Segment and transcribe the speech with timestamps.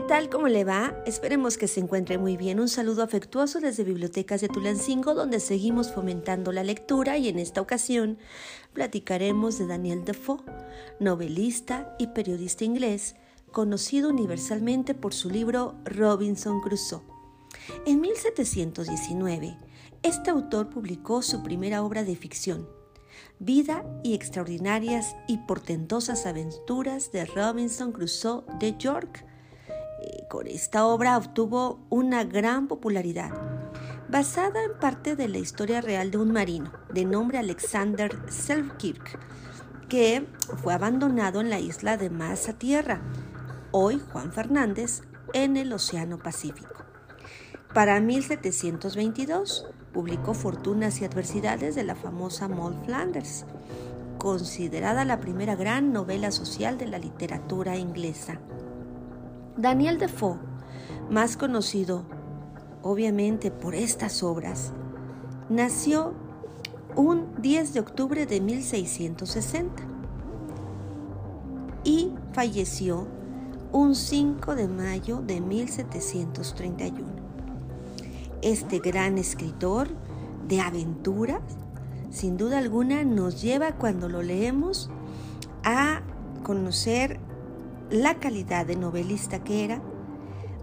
[0.00, 0.30] ¿qué tal?
[0.30, 0.94] ¿Cómo le va?
[1.04, 2.58] Esperemos que se encuentre muy bien.
[2.58, 7.60] Un saludo afectuoso desde Bibliotecas de Tulancingo, donde seguimos fomentando la lectura y en esta
[7.60, 8.16] ocasión
[8.72, 10.42] platicaremos de Daniel Defoe,
[11.00, 13.14] novelista y periodista inglés,
[13.52, 17.02] conocido universalmente por su libro Robinson Crusoe.
[17.84, 19.58] En 1719,
[20.02, 22.66] este autor publicó su primera obra de ficción,
[23.38, 29.26] Vida y extraordinarias y portentosas aventuras de Robinson Crusoe de York,
[30.38, 33.30] esta obra obtuvo una gran popularidad,
[34.08, 39.18] basada en parte de la historia real de un marino de nombre Alexander Selkirk,
[39.88, 40.24] que
[40.62, 43.00] fue abandonado en la isla de Masa Tierra,
[43.72, 46.84] hoy Juan Fernández, en el Océano Pacífico.
[47.74, 53.46] Para 1722 publicó Fortunas y Adversidades de la famosa Maud Flanders,
[54.18, 58.40] considerada la primera gran novela social de la literatura inglesa.
[59.56, 60.38] Daniel Defoe,
[61.10, 62.04] más conocido
[62.82, 64.72] obviamente por estas obras,
[65.48, 66.14] nació
[66.96, 69.82] un 10 de octubre de 1660
[71.84, 73.06] y falleció
[73.72, 77.06] un 5 de mayo de 1731.
[78.42, 79.88] Este gran escritor
[80.48, 81.40] de aventuras,
[82.10, 84.90] sin duda alguna, nos lleva cuando lo leemos
[85.62, 86.02] a
[86.42, 87.20] conocer
[87.90, 89.82] la calidad de novelista que era,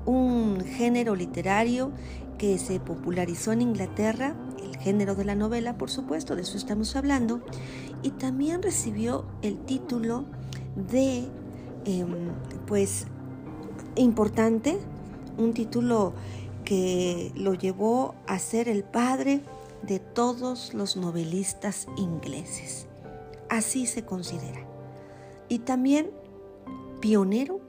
[0.05, 1.91] un género literario
[2.37, 6.95] que se popularizó en Inglaterra, el género de la novela, por supuesto, de eso estamos
[6.95, 7.41] hablando,
[8.03, 10.25] y también recibió el título
[10.75, 11.27] de,
[11.85, 12.31] em,
[12.65, 13.07] pues,
[13.95, 14.77] importante,
[15.37, 16.13] un título
[16.63, 19.41] que lo llevó a ser el padre
[19.83, 22.87] de todos los novelistas ingleses.
[23.49, 24.59] Así se considera.
[25.49, 26.11] Y también
[26.99, 27.59] pionero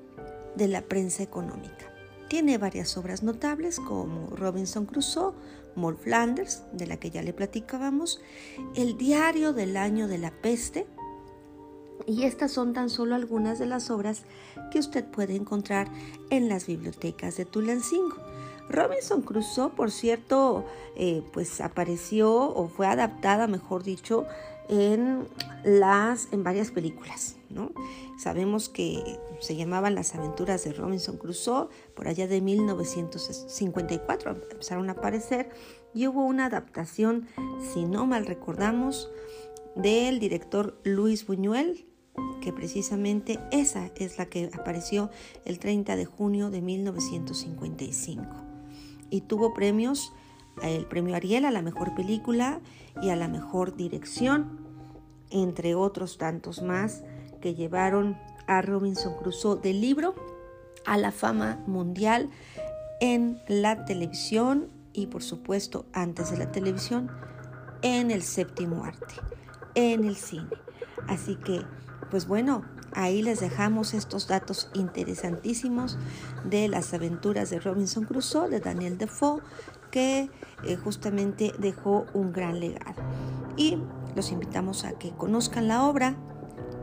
[0.57, 1.93] de la prensa económica.
[2.29, 5.33] Tiene varias obras notables como Robinson Crusoe,
[5.75, 8.21] Moll Flanders, de la que ya le platicábamos,
[8.75, 10.87] El diario del año de la peste,
[12.07, 14.23] y estas son tan solo algunas de las obras
[14.71, 15.89] que usted puede encontrar
[16.31, 18.17] en las bibliotecas de Tulancingo.
[18.69, 20.65] Robinson Crusoe, por cierto,
[20.97, 24.27] eh, pues apareció o fue adaptada, mejor dicho,
[24.69, 25.27] en,
[25.65, 27.37] las, en varias películas.
[27.51, 27.73] ¿no?
[28.19, 34.93] Sabemos que se llamaban Las aventuras de Robinson Crusoe, por allá de 1954 empezaron a
[34.93, 35.51] aparecer
[35.95, 37.27] y hubo una adaptación,
[37.73, 39.11] si no mal recordamos,
[39.75, 41.87] del director Luis Buñuel,
[42.43, 45.11] que precisamente esa es la que apareció
[45.45, 48.25] el 30 de junio de 1955
[49.11, 50.13] y tuvo premios
[50.63, 52.61] el premio Ariel a la mejor película
[53.03, 54.59] y a la mejor dirección,
[55.31, 57.03] entre otros tantos más
[57.41, 60.15] que llevaron a Robinson Crusoe del libro
[60.87, 62.31] a la fama mundial
[63.01, 67.11] en la televisión y por supuesto antes de la televisión
[67.83, 69.15] en el séptimo arte,
[69.75, 70.49] en el cine.
[71.07, 71.63] Así que,
[72.11, 75.99] pues bueno, ahí les dejamos estos datos interesantísimos
[76.45, 79.41] de las aventuras de Robinson Crusoe, de Daniel Defoe,
[79.91, 80.31] que
[80.65, 83.03] eh, justamente dejó un gran legado.
[83.57, 83.79] Y
[84.15, 86.17] los invitamos a que conozcan la obra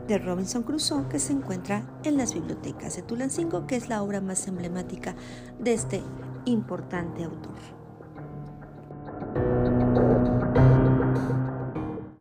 [0.06, 4.20] de Robinson Crusoe que se encuentra en las bibliotecas de Tulancingo, que es la obra
[4.20, 5.14] más emblemática
[5.58, 6.02] de este
[6.44, 7.75] importante autor.